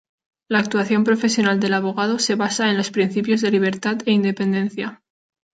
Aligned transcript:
La 0.49 0.57
actuación 0.57 1.03
profesional 1.03 1.59
del 1.59 1.75
abogado 1.75 2.17
se 2.17 2.33
basa 2.33 2.71
en 2.71 2.77
los 2.77 2.89
principios 2.89 3.39
de 3.41 3.51
libertad 3.51 3.99
e 4.07 4.11
independencia. 4.11 5.03